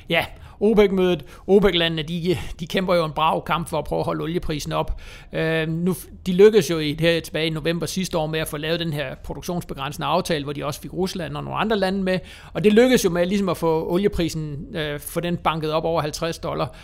Ja, 0.09 0.25
OPEC-mødet. 0.59 1.25
OPEC-landene, 1.47 2.03
de, 2.03 2.37
de 2.59 2.67
kæmper 2.67 2.95
jo 2.95 3.05
en 3.05 3.11
brav 3.11 3.45
kamp 3.45 3.69
for 3.69 3.77
at 3.77 3.85
prøve 3.85 3.99
at 3.99 4.05
holde 4.05 4.23
olieprisen 4.23 4.71
op. 4.71 5.01
Øh, 5.33 5.67
nu, 5.67 5.95
de 6.25 6.33
lykkedes 6.33 6.69
jo 6.69 6.79
i 6.79 6.93
det 6.93 7.01
her 7.01 7.19
tilbage 7.19 7.47
i 7.47 7.49
november 7.49 7.85
sidste 7.85 8.17
år 8.17 8.27
med 8.27 8.39
at 8.39 8.47
få 8.47 8.57
lavet 8.57 8.79
den 8.79 8.93
her 8.93 9.15
produktionsbegrænsende 9.15 10.07
aftale, 10.07 10.43
hvor 10.43 10.53
de 10.53 10.65
også 10.65 10.81
fik 10.81 10.93
Rusland 10.93 11.37
og 11.37 11.43
nogle 11.43 11.59
andre 11.59 11.77
lande 11.77 12.03
med. 12.03 12.19
Og 12.53 12.63
det 12.63 12.73
lykkedes 12.73 13.05
jo 13.05 13.09
med 13.09 13.25
ligesom 13.25 13.49
at 13.49 13.57
få 13.57 13.91
olieprisen, 13.91 14.75
øh, 14.75 14.99
få 14.99 15.19
den 15.19 15.37
banket 15.37 15.71
op 15.71 15.83
over 15.83 16.01
50 16.01 16.39
dollar. 16.39 16.75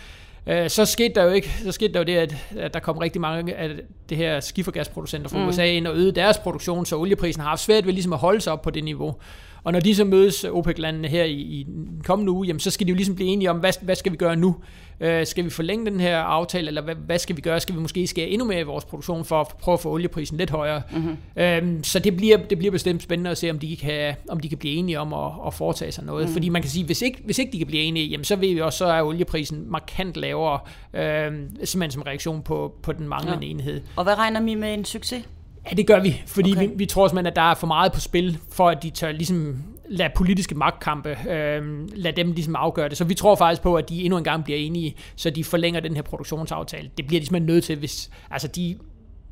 Øh, 0.46 0.70
så 0.70 0.84
skete 0.84 1.14
der 1.14 1.24
jo 1.24 1.30
ikke, 1.30 1.50
så 1.64 1.72
skete 1.72 1.92
der 1.92 2.00
jo 2.00 2.04
det, 2.04 2.16
at, 2.16 2.36
at 2.58 2.74
der 2.74 2.80
kom 2.80 2.98
rigtig 2.98 3.20
mange 3.20 3.54
af 3.54 3.70
det 4.08 4.16
her 4.16 4.40
skifergasproducenter 4.40 5.28
fra 5.28 5.38
mm. 5.38 5.48
USA 5.48 5.64
ind 5.64 5.86
og 5.86 5.94
øgede 5.96 6.12
deres 6.12 6.38
produktion, 6.38 6.86
så 6.86 6.96
olieprisen 6.96 7.42
har 7.42 7.48
haft 7.48 7.62
svært 7.62 7.86
ved 7.86 7.92
ligesom 7.92 8.12
at 8.12 8.18
holde 8.18 8.40
sig 8.40 8.52
op 8.52 8.62
på 8.62 8.70
det 8.70 8.84
niveau. 8.84 9.14
Og 9.68 9.72
når 9.72 9.80
de 9.80 9.94
så 9.94 10.04
mødes, 10.04 10.44
OPEC-landene 10.44 11.08
her 11.08 11.24
i, 11.24 11.32
i 11.32 11.62
den 11.62 12.02
kommende 12.04 12.32
uge, 12.32 12.46
jamen, 12.46 12.60
så 12.60 12.70
skal 12.70 12.86
de 12.86 12.90
jo 12.90 12.96
ligesom 12.96 13.14
blive 13.14 13.30
enige 13.30 13.50
om, 13.50 13.56
hvad, 13.56 13.72
hvad 13.82 13.94
skal 13.94 14.12
vi 14.12 14.16
gøre 14.16 14.36
nu? 14.36 14.56
Øh, 15.00 15.26
skal 15.26 15.44
vi 15.44 15.50
forlænge 15.50 15.90
den 15.90 16.00
her 16.00 16.18
aftale, 16.18 16.68
eller 16.68 16.82
hvad, 16.82 16.94
hvad 16.94 17.18
skal 17.18 17.36
vi 17.36 17.40
gøre? 17.40 17.60
Skal 17.60 17.74
vi 17.74 17.80
måske 17.80 18.06
skære 18.06 18.28
endnu 18.28 18.46
mere 18.46 18.60
i 18.60 18.62
vores 18.62 18.84
produktion 18.84 19.24
for 19.24 19.40
at 19.40 19.48
prøve 19.48 19.72
at 19.72 19.80
få 19.80 19.92
olieprisen 19.92 20.38
lidt 20.38 20.50
højere? 20.50 20.82
Mm-hmm. 20.92 21.16
Øh, 21.36 21.62
så 21.82 21.98
det 21.98 22.16
bliver, 22.16 22.36
det 22.36 22.58
bliver 22.58 22.70
bestemt 22.70 23.02
spændende 23.02 23.30
at 23.30 23.38
se, 23.38 23.50
om 23.50 23.58
de 23.58 23.76
kan, 23.76 24.14
om 24.28 24.40
de 24.40 24.48
kan 24.48 24.58
blive 24.58 24.74
enige 24.74 25.00
om 25.00 25.12
at, 25.12 25.30
at 25.46 25.54
foretage 25.54 25.92
sig 25.92 26.04
noget. 26.04 26.26
Mm. 26.26 26.32
Fordi 26.32 26.48
man 26.48 26.62
kan 26.62 26.70
sige, 26.70 26.84
hvis 26.84 27.02
ikke, 27.02 27.22
hvis 27.24 27.38
ikke 27.38 27.52
de 27.52 27.58
kan 27.58 27.66
blive 27.66 27.82
enige, 27.82 28.06
jamen, 28.06 28.24
så 28.24 28.36
ved 28.36 28.54
vi 28.54 28.60
også, 28.60 28.78
så 28.78 28.86
er 28.86 29.02
olieprisen 29.02 29.64
markant 29.70 30.16
lavere, 30.16 30.58
øh, 30.94 31.32
simpelthen 31.64 31.90
som 31.90 32.02
reaktion 32.02 32.42
på, 32.42 32.74
på 32.82 32.92
den 32.92 33.08
manglende 33.08 33.46
ja. 33.46 33.50
enhed. 33.50 33.80
Og 33.96 34.04
hvad 34.04 34.18
regner 34.18 34.42
vi 34.42 34.54
med 34.54 34.74
en 34.74 34.84
succes? 34.84 35.22
Ja, 35.70 35.76
det 35.76 35.86
gør 35.86 36.00
vi, 36.00 36.22
fordi 36.26 36.52
okay. 36.52 36.68
vi, 36.68 36.72
vi 36.76 36.86
tror 36.86 37.08
simpelthen, 37.08 37.26
at 37.26 37.36
der 37.36 37.42
er 37.42 37.54
for 37.54 37.66
meget 37.66 37.92
på 37.92 38.00
spil, 38.00 38.38
for 38.52 38.68
at 38.68 38.82
de 38.82 38.90
tør 38.90 39.12
ligesom 39.12 39.64
lade 39.88 40.10
politiske 40.16 40.54
magtkampe, 40.54 41.30
øh, 41.30 41.88
lade 41.94 42.16
dem 42.16 42.32
ligesom 42.32 42.56
afgøre 42.56 42.88
det. 42.88 42.98
Så 42.98 43.04
vi 43.04 43.14
tror 43.14 43.34
faktisk 43.34 43.62
på, 43.62 43.74
at 43.74 43.88
de 43.88 44.02
endnu 44.02 44.18
en 44.18 44.24
gang 44.24 44.44
bliver 44.44 44.58
enige, 44.58 44.94
så 45.16 45.30
de 45.30 45.44
forlænger 45.44 45.80
den 45.80 45.94
her 45.94 46.02
produktionsaftale. 46.02 46.90
Det 46.96 47.06
bliver 47.06 47.20
de 47.20 47.26
simpelthen 47.26 47.54
nødt 47.54 47.64
til, 47.64 47.78
hvis 47.78 48.10
altså 48.30 48.48
de 48.48 48.76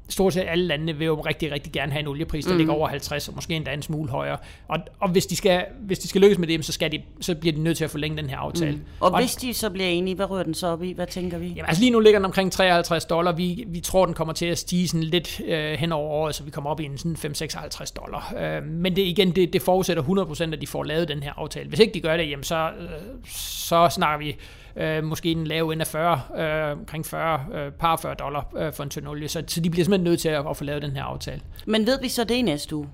stort 0.09 0.33
set 0.33 0.45
alle 0.49 0.65
landene 0.65 0.97
vil 0.97 1.05
jo 1.05 1.21
rigtig, 1.21 1.53
rigtig 1.53 1.73
gerne 1.73 1.93
have 1.93 2.01
en 2.01 2.07
oliepris, 2.07 2.45
der 2.45 2.53
mm. 2.53 2.59
ligger 2.59 2.73
over 2.73 2.89
50, 2.89 3.29
og 3.29 3.35
måske 3.35 3.55
endda 3.55 3.73
en 3.73 3.83
smule 3.83 4.11
højere. 4.11 4.39
Og, 4.69 4.79
og 5.01 5.09
hvis, 5.09 5.27
de 5.27 5.37
skal, 5.37 5.65
hvis 5.81 5.99
de 5.99 6.09
skal 6.09 6.21
lykkes 6.21 6.39
med 6.39 6.49
det, 6.49 6.65
så, 6.65 6.73
skal 6.73 6.93
de, 6.93 7.03
så 7.21 7.35
bliver 7.35 7.57
de 7.57 7.63
nødt 7.63 7.77
til 7.77 7.85
at 7.85 7.91
forlænge 7.91 8.17
den 8.17 8.31
her 8.31 8.37
aftale. 8.39 8.73
Mm. 8.73 8.83
Og, 9.01 9.13
og 9.13 9.21
hvis 9.21 9.37
de 9.37 9.55
så 9.55 9.71
bliver 9.71 9.89
enige, 9.89 10.15
hvad 10.15 10.31
rører 10.31 10.43
den 10.43 10.55
så 10.55 10.67
op 10.67 10.83
i? 10.83 10.93
Hvad 10.93 11.07
tænker 11.07 11.39
vi? 11.39 11.47
Jamen, 11.47 11.65
altså 11.69 11.83
lige 11.83 11.91
nu 11.91 12.01
ligger 12.01 12.19
den 12.19 12.25
omkring 12.25 12.53
53 12.53 13.05
dollar. 13.05 13.33
Vi, 13.33 13.65
vi 13.67 13.81
tror, 13.81 14.05
den 14.05 14.15
kommer 14.15 14.35
til 14.35 14.47
at 14.47 14.59
stige 14.59 14.89
sådan 14.89 15.05
lidt 15.05 15.41
øh, 15.47 15.73
hen 15.73 15.93
over 15.93 16.11
året, 16.11 16.35
så 16.35 16.45
vi 16.45 16.51
kommer 16.51 16.71
op 16.71 16.81
i 16.81 16.85
en 16.85 16.99
sådan 16.99 17.33
5-56 17.33 17.93
dollar. 17.97 18.35
Øh, 18.39 18.63
men 18.65 18.97
det 18.97 19.03
igen, 19.03 19.31
det, 19.31 19.53
det 19.53 19.63
forudsætter 19.63 20.03
100% 20.03 20.53
at 20.53 20.61
de 20.61 20.67
får 20.67 20.83
lavet 20.83 21.09
den 21.09 21.23
her 21.23 21.33
aftale. 21.37 21.69
Hvis 21.69 21.81
ikke 21.81 21.95
de 21.95 22.01
gør 22.01 22.17
det, 22.17 22.31
jamen 22.31 22.45
så, 22.45 22.71
øh, 22.79 22.89
så 23.35 23.89
snakker 23.91 24.27
vi 24.27 24.37
øh, 24.77 25.05
måske 25.05 25.31
en 25.31 25.47
lave 25.47 25.73
ende 25.73 25.81
af 25.81 25.87
40, 25.87 26.21
øh, 26.39 26.79
omkring 26.79 27.07
40, 27.07 27.41
øh, 27.55 27.73
par 27.73 27.97
40 27.97 28.15
dollar 28.15 28.53
øh, 28.57 28.73
for 28.73 28.83
en 28.83 28.91
tynd 28.91 29.09
olie. 29.09 29.29
Så, 29.29 29.43
så 29.47 29.61
de 29.61 29.71
bliver 29.71 29.85
simpelthen 29.85 30.05
nødt 30.05 30.21
til 30.21 30.29
at, 30.29 30.45
at 30.51 30.57
få 30.57 30.65
lavet 30.65 30.83
den 30.83 30.91
her 30.91 31.03
aftale. 31.03 31.41
Men 31.67 31.87
ved 31.87 32.01
vi 32.03 32.09
så 32.09 32.25
det 32.25 32.35
i 32.35 32.43
næste 32.43 32.77
uge? 32.77 32.89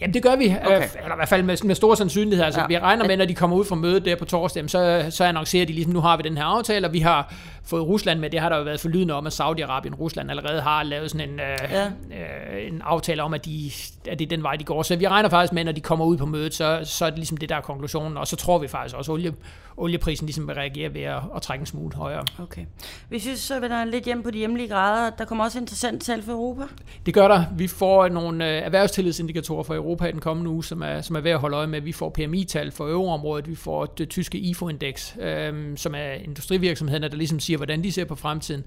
Jamen 0.00 0.14
det 0.14 0.22
gør 0.22 0.36
vi, 0.36 0.54
okay. 0.64 0.78
øh, 0.78 0.84
eller 1.02 1.12
i 1.12 1.16
hvert 1.16 1.28
fald 1.28 1.42
med, 1.42 1.56
med 1.64 1.74
stor 1.74 1.94
sandsynlighed. 1.94 2.44
Altså, 2.44 2.60
ja. 2.60 2.66
Vi 2.66 2.78
regner 2.78 3.06
med, 3.06 3.16
når 3.16 3.24
de 3.24 3.34
kommer 3.34 3.56
ud 3.56 3.64
fra 3.64 3.76
mødet 3.76 4.04
der 4.04 4.16
på 4.16 4.24
torsdag, 4.24 4.70
så, 4.70 5.06
så 5.10 5.24
annoncerer 5.24 5.66
de 5.66 5.72
ligesom, 5.72 5.92
nu 5.92 6.00
har 6.00 6.16
vi 6.16 6.22
den 6.22 6.36
her 6.36 6.44
aftale, 6.44 6.86
og 6.86 6.92
vi 6.92 6.98
har 6.98 7.34
fået 7.64 7.86
Rusland 7.86 8.20
med. 8.20 8.30
Det 8.30 8.40
har 8.40 8.48
der 8.48 8.56
jo 8.56 8.62
været 8.62 8.80
forlydende 8.80 9.14
om, 9.14 9.26
at 9.26 9.40
Saudi-Arabien 9.40 9.92
og 9.92 10.00
Rusland 10.00 10.30
allerede 10.30 10.60
har 10.60 10.82
lavet 10.82 11.10
sådan 11.10 11.30
en, 11.30 11.40
øh, 11.40 11.58
ja. 11.70 11.86
øh, 11.86 12.66
en 12.66 12.82
aftale 12.84 13.22
om, 13.22 13.34
at, 13.34 13.44
de, 13.44 13.70
at 14.08 14.18
det 14.18 14.24
er 14.24 14.28
den 14.28 14.42
vej, 14.42 14.56
de 14.56 14.64
går. 14.64 14.82
Så 14.82 14.96
vi 14.96 15.08
regner 15.08 15.28
faktisk 15.28 15.52
med, 15.52 15.64
når 15.64 15.72
de 15.72 15.80
kommer 15.80 16.04
ud 16.04 16.16
på 16.16 16.26
mødet, 16.26 16.54
så, 16.54 16.80
så 16.84 17.04
er 17.04 17.10
det 17.10 17.18
ligesom 17.18 17.36
det, 17.36 17.48
der 17.48 17.56
er 17.56 17.60
konklusionen. 17.60 18.16
Og 18.16 18.26
så 18.26 18.36
tror 18.36 18.58
vi 18.58 18.68
faktisk 18.68 18.96
også, 18.96 19.12
at 19.12 19.14
olie, 19.14 19.34
olieprisen 19.76 20.26
ligesom 20.26 20.48
vil 20.48 20.54
reagere 20.54 20.94
ved 20.94 21.02
at, 21.02 21.20
at 21.36 21.42
trække 21.42 21.62
en 21.62 21.66
smule 21.66 21.94
højere. 21.94 22.24
Okay. 22.38 22.64
Hvis 23.08 23.26
vi 23.26 23.36
så 23.36 23.60
vender 23.60 23.84
lidt 23.84 24.04
hjem 24.04 24.22
på 24.22 24.30
de 24.30 24.38
hjemlige 24.38 24.68
grader, 24.68 25.10
der 25.10 25.24
kommer 25.24 25.44
også 25.44 25.58
interessant 25.58 26.02
tal 26.02 26.22
for 26.22 26.32
Europa. 26.32 26.62
Det 27.06 27.14
gør 27.14 27.28
der. 27.28 27.44
Vi 27.56 27.66
får 27.66 28.08
nogle 28.08 28.48
øh, 28.48 28.62
erhvervstillidsindikatorer 28.62 29.62
for 29.62 29.74
Europa 29.74 30.06
i 30.06 30.12
den 30.12 30.20
kommende 30.20 30.50
uge, 30.50 30.64
som 30.64 30.82
er, 30.82 31.00
som 31.00 31.16
er 31.16 31.20
værd 31.20 31.34
at 31.34 31.40
holde 31.40 31.56
øje 31.56 31.66
med. 31.66 31.80
Vi 31.80 31.92
får 31.92 32.10
PMI-tal 32.10 32.70
for 32.70 32.88
euroområdet, 32.88 33.48
vi 33.48 33.54
får 33.54 33.86
det 33.86 34.08
tyske 34.08 34.38
IFO-indeks, 34.38 35.16
øh, 35.20 35.76
som 35.76 35.94
er 35.94 36.12
industrivirksomhederne, 36.12 37.08
der 37.08 37.16
ligesom 37.16 37.40
siger, 37.40 37.51
hvordan 37.56 37.84
de 37.84 37.92
ser 37.92 38.04
på 38.04 38.14
fremtiden. 38.14 38.64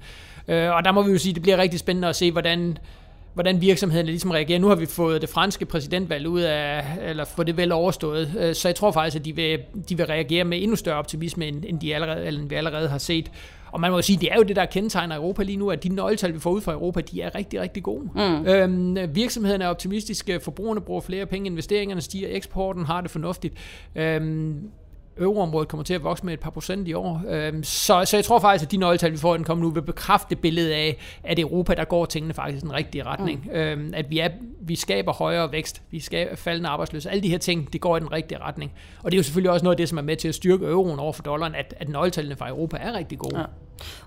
Øh, 0.48 0.72
og 0.72 0.86
der 0.86 0.92
må 0.92 1.04
vi 1.04 1.12
jo 1.12 1.18
sige, 1.18 1.32
at 1.32 1.36
det 1.36 1.44
bliver 1.44 1.58
rigtig 1.58 1.80
spændende 1.80 2.08
at 2.08 2.15
se, 2.15 2.32
hvordan 2.32 2.77
hvordan 3.36 3.62
virksomhederne 3.62 4.10
ligesom 4.10 4.32
reagerer. 4.32 4.60
Nu 4.60 4.68
har 4.68 4.75
vi 4.75 4.86
fået 4.86 5.22
det 5.22 5.30
franske 5.30 5.65
præsidentvalg 5.65 6.27
ud 6.27 6.42
af, 6.42 6.84
eller 7.01 7.25
få 7.25 7.44
det 7.44 7.58
vel 7.58 7.72
overstået, 7.72 8.36
øh, 8.39 8.56
så 8.56 8.68
jeg 8.68 8.75
tror 8.75 8.92
faktisk, 8.92 9.15
at 9.15 9.25
de 9.25 9.36
vil, 9.36 9.60
de 9.89 9.98
vil 9.98 10.06
reagere 10.06 10.44
med 10.44 10.62
endnu 10.62 10.75
større 10.75 10.98
optimisme, 10.98 11.48
end, 11.48 11.80
de 11.80 11.96
allerede, 11.96 12.25
eller 12.25 12.42
end 12.42 12.50
vi 12.50 12.56
allerede 12.56 12.89
har 12.89 12.98
set. 12.98 13.32
Og 13.72 13.82
man 13.82 13.92
må 13.92 13.98
jo 13.98 14.01
sige, 14.01 14.20
det 14.20 14.32
er 14.32 14.36
jo 14.36 14.44
det, 14.44 14.56
der 14.56 14.65
kendetegner 14.65 15.15
Europa 15.15 15.44
lige 15.44 15.58
nu, 15.58 15.70
at 15.70 15.84
de 15.84 15.89
nøgletal, 15.89 16.34
vi 16.34 16.39
får 16.39 16.51
ud 16.51 16.62
fra 16.62 16.72
Europa, 16.72 17.01
de 17.01 17.22
er 17.22 17.36
rigtig, 17.36 17.62
rigtig 17.62 17.84
gode. 17.84 18.10
Mm. 18.15 18.46
Øhm, 18.46 19.15
virksomhederne 19.15 19.63
er 19.63 19.68
optimistiske, 19.68 20.39
forbrugerne 20.39 20.82
bruger 20.82 21.01
flere 21.01 21.25
penge, 21.25 21.48
investeringerne 21.48 22.01
stiger, 22.01 22.27
eksporten 22.32 22.86
har 22.86 23.01
det 23.01 23.12
fornuftigt. 23.12 23.54
Øhm, 23.96 24.70
euroområdet 25.17 25.67
kommer 25.67 25.84
til 25.84 25.93
at 25.93 26.03
vokse 26.03 26.25
med 26.25 26.34
et 26.34 26.39
par 26.39 26.50
procent 26.50 26.88
i 26.88 26.93
år. 26.93 27.22
Øhm, 27.27 27.63
så, 27.63 28.05
så 28.05 28.17
jeg 28.17 28.25
tror 28.25 28.39
faktisk, 28.39 28.67
at 28.67 28.72
de 28.72 28.77
nøgletal, 28.77 29.12
vi 29.12 29.17
får 29.17 29.36
den 29.36 29.43
kommer 29.43 29.63
nu, 29.63 29.72
vil 29.72 29.81
bekræfte 29.81 30.36
billedet 30.36 30.72
af, 30.72 30.98
at 31.24 31.39
Europa, 31.39 31.74
der 31.74 31.86
går 31.86 32.05
tingene 32.05 32.34
faktisk 32.34 32.63
i 32.63 32.67
den 32.67 32.74
rigtige 32.74 33.03
retning. 33.03 33.45
Mm. 33.45 33.51
Øhm, 33.51 33.93
at 33.95 34.10
vi, 34.10 34.19
er, 34.19 34.29
vi 34.62 34.75
skaber 34.75 35.13
højere 35.13 35.51
vækst, 35.51 35.81
vi 35.91 36.00
skaber 36.00 36.36
faldende 36.36 36.69
arbejdsløshed. 36.69 37.12
Alle 37.12 37.24
de 37.24 37.29
her 37.29 37.38
ting, 37.38 37.74
det 37.74 37.81
går 37.81 37.98
i 37.98 38.00
den 38.00 38.12
rigtige 38.12 38.39
retning. 38.39 38.72
Og 39.03 39.12
det 39.12 39.17
er 39.17 39.19
jo 39.19 39.24
selvfølgelig 39.24 39.51
også 39.51 39.63
noget 39.63 39.74
af 39.74 39.77
det, 39.77 39.89
som 39.89 39.98
er 39.98 40.01
med 40.01 40.15
til 40.15 40.27
at 40.27 40.36
styrke 40.36 40.65
euroen 40.65 41.00
over 41.00 41.13
for 41.13 41.24
dollaren, 41.24 41.55
at, 41.55 41.74
at 41.77 41.89
nøgletallene 41.89 42.36
fra 42.36 42.50
Europa 42.50 42.77
er 42.77 42.93
rigtig 42.93 43.17
gode. 43.17 43.39
Ja. 43.39 43.45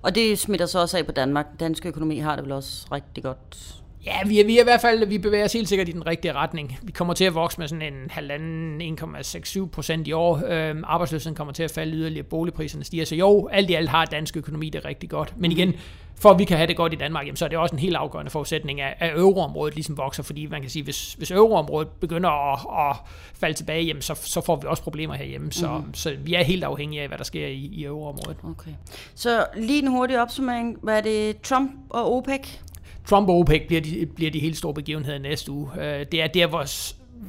Og 0.03 0.15
det 0.15 0.38
smitter 0.38 0.67
så 0.67 0.81
også 0.81 0.99
af 0.99 1.07
på 1.07 1.12
Danmark. 1.12 1.47
Dansk 1.61 1.87
økonomi 1.87 2.19
har 2.19 2.37
det 2.37 2.45
vel 2.45 2.53
også 2.53 2.87
rigtig 2.93 3.25
godt 3.25 3.79
Ja, 4.07 4.17
vi 4.26 4.40
er, 4.40 4.45
vi 4.45 4.57
er 4.57 4.61
i 4.61 4.64
hvert 4.64 4.81
fald, 4.81 5.07
vi 5.07 5.19
bevæger 5.19 5.45
os 5.45 5.52
helt 5.52 5.69
sikkert 5.69 5.88
i 5.88 5.93
den 5.93 6.07
rigtige 6.07 6.33
retning. 6.33 6.78
Vi 6.83 6.93
kommer 6.93 7.14
til 7.14 7.25
at 7.25 7.35
vokse 7.35 7.61
med 7.61 7.69
sådan 7.69 7.93
en 7.93 8.11
halvanden 8.11 8.99
1,67 9.00 9.67
procent 9.67 10.09
i 10.09 10.12
år. 10.12 10.43
Øhm, 10.47 10.85
arbejdsløsheden 10.87 11.37
kommer 11.37 11.52
til 11.52 11.62
at 11.62 11.71
falde 11.71 11.93
yderligere, 11.97 12.23
boligpriserne 12.23 12.85
stiger. 12.85 13.05
Så 13.05 13.14
jo, 13.14 13.49
alt 13.52 13.71
i 13.71 13.75
alt 13.75 13.88
har 13.88 14.05
dansk 14.05 14.37
økonomi 14.37 14.71
det 14.71 14.85
rigtig 14.85 15.11
godt. 15.11 15.35
Men 15.37 15.52
igen, 15.52 15.75
for 16.21 16.31
at 16.31 16.38
vi 16.38 16.45
kan 16.45 16.57
have 16.57 16.67
det 16.67 16.76
godt 16.76 16.93
i 16.93 16.97
Danmark, 16.97 17.26
jamen, 17.26 17.37
så 17.37 17.45
er 17.45 17.49
det 17.49 17.59
også 17.59 17.75
en 17.75 17.78
helt 17.78 17.97
afgørende 17.97 18.31
forudsætning, 18.31 18.81
at, 18.81 18.95
at 18.99 19.19
euroområdet 19.19 19.75
ligesom 19.75 19.97
vokser, 19.97 20.23
fordi 20.23 20.47
man 20.47 20.61
kan 20.61 20.71
sige, 20.71 20.83
hvis, 20.83 21.12
hvis 21.12 21.31
euroområdet 21.31 21.88
begynder 21.88 22.52
at, 22.52 22.90
at 22.90 22.97
falde 23.35 23.55
tilbage, 23.55 23.85
jamen, 23.85 24.02
så, 24.02 24.14
så 24.14 24.40
får 24.40 24.57
vi 24.57 24.67
også 24.67 24.83
problemer 24.83 25.14
herhjemme. 25.14 25.52
Så, 25.52 25.83
mm. 25.87 25.95
så 25.95 26.17
vi 26.25 26.35
er 26.35 26.43
helt 26.43 26.64
afhængige 26.64 27.02
af, 27.02 27.09
hvad 27.09 27.19
der 27.19 27.25
sker 27.25 27.47
i, 27.47 27.71
i 27.73 27.85
euroområdet. 27.85 28.37
Okay. 28.45 28.71
Så 29.14 29.47
lige 29.57 29.83
en 29.83 29.88
hurtig 29.88 30.23
opsummering. 30.23 30.78
Hvad 30.83 30.97
er 30.97 31.00
det 31.00 31.40
Trump 31.40 31.71
og 31.90 32.12
OPEC? 32.17 32.61
Trump 33.09 33.29
og 33.29 33.37
OPEC 33.37 33.67
bliver 33.67 33.81
de, 33.81 34.07
bliver 34.07 34.31
de 34.31 34.38
helt 34.38 34.57
store 34.57 34.75
begivenheder 34.75 35.19
næste 35.19 35.53
uge. 35.53 35.71
Øh, 35.81 36.07
det 36.12 36.23
er 36.23 36.27
der, 36.27 36.47
hvor, 36.47 36.65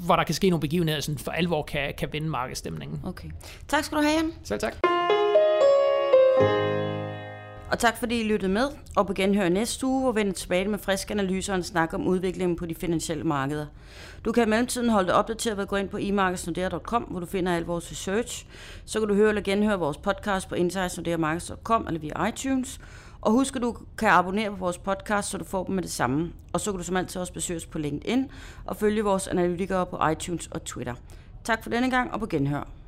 hvor 0.05 0.15
der 0.15 0.23
kan 0.23 0.35
ske 0.35 0.49
nogle 0.49 0.61
begivenheder, 0.61 1.01
som 1.01 1.17
for 1.17 1.31
alvor 1.31 1.63
kan, 1.63 1.93
kan 1.97 2.09
vende 2.11 2.29
markedsstemningen. 2.29 3.01
Okay. 3.05 3.29
Tak 3.67 3.83
skal 3.83 3.97
du 3.97 4.01
have, 4.01 4.13
Jan. 4.15 4.33
Selv 4.43 4.59
tak. 4.59 4.75
Og 7.71 7.79
tak 7.79 7.97
fordi 7.97 8.21
I 8.21 8.23
lyttede 8.23 8.51
med, 8.51 8.67
og 8.95 9.07
på 9.07 9.13
genhør 9.13 9.49
næste 9.49 9.85
uge, 9.85 10.01
hvor 10.01 10.11
vi 10.11 10.19
vender 10.19 10.33
tilbage 10.33 10.67
med 10.67 10.79
friske 10.79 11.13
analyser 11.13 11.53
og 11.53 11.57
en 11.57 11.63
snak 11.63 11.93
om 11.93 12.07
udviklingen 12.07 12.55
på 12.57 12.65
de 12.65 12.75
finansielle 12.75 13.23
markeder. 13.23 13.65
Du 14.25 14.31
kan 14.31 14.47
i 14.47 14.49
mellemtiden 14.49 14.89
holde 14.89 15.07
dig 15.07 15.15
opdateret 15.15 15.57
ved 15.57 15.63
at 15.63 15.69
gå 15.69 15.75
ind 15.75 15.89
på 15.89 15.97
imarkedsnodere.com, 15.97 17.03
hvor 17.03 17.19
du 17.19 17.25
finder 17.25 17.55
al 17.55 17.63
vores 17.63 17.91
research. 17.91 18.45
Så 18.85 18.99
kan 18.99 19.07
du 19.07 19.15
høre 19.15 19.29
eller 19.29 19.41
genhøre 19.41 19.79
vores 19.79 19.97
podcast 19.97 20.49
på 20.49 20.55
insightsnoderemarkeds.com 20.55 21.87
eller 21.87 21.99
via 21.99 22.27
iTunes. 22.27 22.79
Og 23.21 23.31
husk, 23.31 23.55
at 23.55 23.61
du 23.61 23.75
kan 23.97 24.09
abonnere 24.09 24.49
på 24.49 24.55
vores 24.55 24.77
podcast, 24.77 25.29
så 25.29 25.37
du 25.37 25.43
får 25.43 25.63
dem 25.63 25.75
med 25.75 25.83
det 25.83 25.91
samme. 25.91 26.31
Og 26.53 26.59
så 26.59 26.71
kan 26.71 26.77
du 26.77 26.83
som 26.83 26.97
altid 26.97 27.21
også 27.21 27.33
besøge 27.33 27.57
os 27.57 27.65
på 27.65 27.77
LinkedIn 27.77 28.31
og 28.65 28.75
følge 28.75 29.03
vores 29.03 29.27
analytikere 29.27 29.85
på 29.85 30.07
iTunes 30.11 30.47
og 30.47 30.63
Twitter. 30.63 30.93
Tak 31.43 31.63
for 31.63 31.69
denne 31.69 31.89
gang, 31.89 32.13
og 32.13 32.19
på 32.19 32.25
genhør. 32.25 32.78